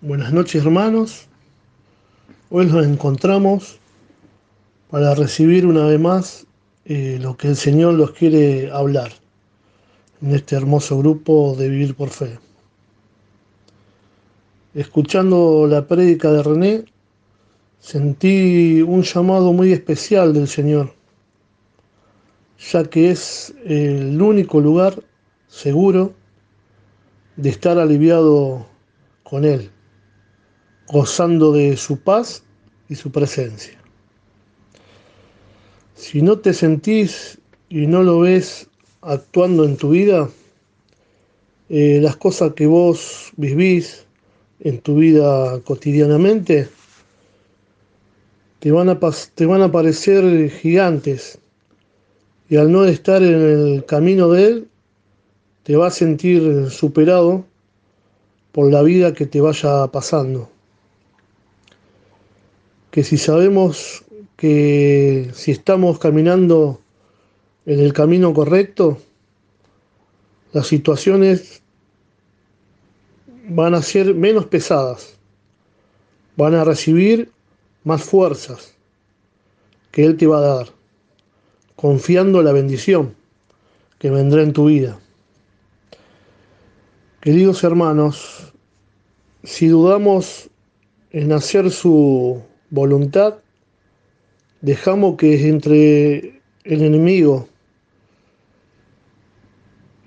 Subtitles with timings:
[0.00, 1.26] Buenas noches hermanos.
[2.50, 3.80] Hoy nos encontramos
[4.90, 6.46] para recibir una vez más
[6.84, 9.10] eh, lo que el Señor nos quiere hablar
[10.22, 12.38] en este hermoso grupo de Vivir por Fe.
[14.72, 16.84] Escuchando la prédica de René,
[17.80, 20.94] sentí un llamado muy especial del Señor,
[22.70, 25.02] ya que es el único lugar
[25.48, 26.12] seguro
[27.34, 28.64] de estar aliviado
[29.24, 29.72] con Él
[30.88, 32.42] gozando de su paz
[32.88, 33.78] y su presencia.
[35.94, 37.38] Si no te sentís
[37.68, 38.68] y no lo ves
[39.02, 40.28] actuando en tu vida,
[41.68, 44.06] eh, las cosas que vos vivís
[44.60, 46.68] en tu vida cotidianamente
[48.60, 48.98] te van, a
[49.34, 51.38] te van a parecer gigantes
[52.48, 54.68] y al no estar en el camino de Él,
[55.64, 57.44] te vas a sentir superado
[58.52, 60.48] por la vida que te vaya pasando
[62.90, 64.04] que si sabemos
[64.36, 66.80] que si estamos caminando
[67.66, 68.98] en el camino correcto,
[70.52, 71.62] las situaciones
[73.48, 75.16] van a ser menos pesadas,
[76.36, 77.30] van a recibir
[77.84, 78.74] más fuerzas
[79.90, 80.68] que Él te va a dar,
[81.76, 83.14] confiando la bendición
[83.98, 84.98] que vendrá en tu vida.
[87.20, 88.52] Queridos hermanos,
[89.42, 90.48] si dudamos
[91.10, 93.38] en hacer su voluntad,
[94.60, 97.48] dejamos que entre el enemigo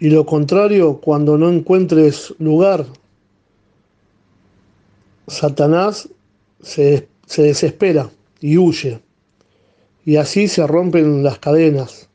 [0.00, 2.86] y lo contrario, cuando no encuentres lugar,
[5.26, 6.08] Satanás
[6.62, 9.02] se, se desespera y huye.
[10.06, 12.08] Y así se rompen las cadenas.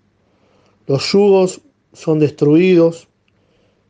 [0.87, 1.61] Los yugos
[1.93, 3.07] son destruidos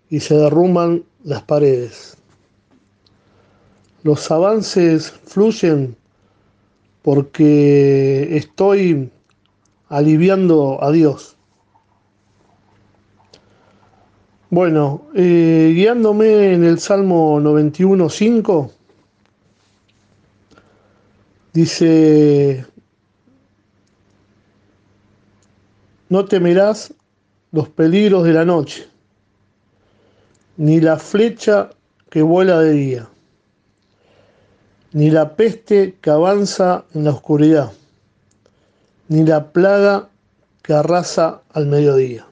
[0.10, 2.18] y se derrumban las paredes.
[4.04, 5.96] Los avances fluyen
[7.06, 9.12] porque estoy
[9.90, 11.38] aliviando a Dios.
[14.50, 18.72] Bueno, eh, guiándome en el Salmo 91.5,
[21.54, 22.66] dice,
[26.10, 26.92] no temerás
[27.52, 28.88] los peligros de la noche,
[30.58, 31.70] ni la flecha
[32.10, 33.10] que vuela de día
[34.96, 37.74] ni la peste que avanza en la oscuridad,
[39.10, 40.08] ni la plaga
[40.62, 42.26] que arrasa al mediodía.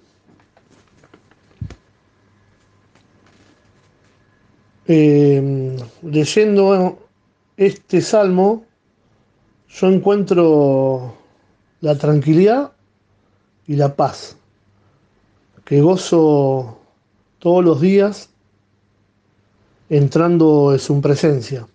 [4.88, 7.00] Em, leyendo
[7.58, 8.64] este salmo,
[9.68, 11.16] yo encuentro
[11.82, 12.72] la tranquilidad
[13.68, 14.38] y la paz
[15.66, 16.78] que gozo
[17.40, 18.30] todos los días
[19.90, 21.68] entrando en su presencia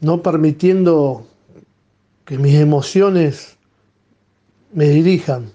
[0.00, 1.26] no permitiendo
[2.24, 3.56] que mis emociones
[4.72, 5.50] me dirijan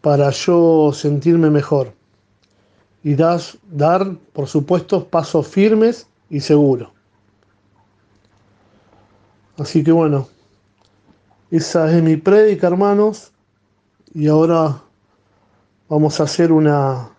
[0.00, 1.92] para yo sentirme mejor
[3.02, 6.90] y das, dar, por supuesto, pasos firmes y seguros.
[9.58, 10.28] Así que bueno,
[11.50, 13.32] esa es mi prédica, hermanos,
[14.14, 14.82] y ahora
[15.88, 17.10] vamos a hacer una,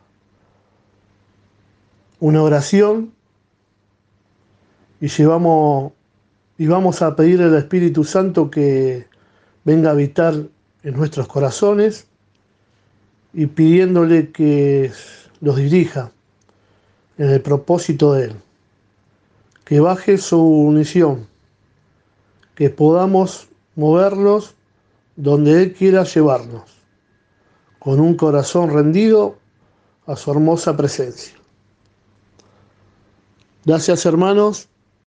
[2.20, 3.14] una oración
[5.02, 5.94] y llevamos
[6.58, 9.08] y vamos a pedir al Espíritu Santo que
[9.64, 10.34] venga a habitar
[10.84, 12.08] en nuestros corazones
[13.34, 14.92] y pidiéndole que
[15.40, 16.12] los dirija
[17.18, 18.36] en el propósito de Él,
[19.64, 21.28] que baje su unición,
[22.56, 24.56] que podamos movernos
[25.16, 26.64] donde Él quiera llevarnos,
[27.78, 29.38] con un corazón rendido
[30.08, 31.36] a su hermosa presencia.
[33.64, 34.68] Gracias hermanos